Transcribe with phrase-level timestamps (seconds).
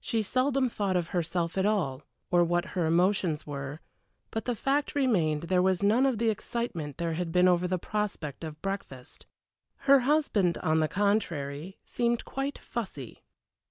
[0.00, 3.82] She seldom thought of herself at all, or what her emotions were,
[4.30, 7.78] but the fact remained there was none of the excitement there had been over the
[7.78, 9.26] prospect of breakfast.
[9.80, 13.24] Her husband, on the contrary, seemed quite fussy.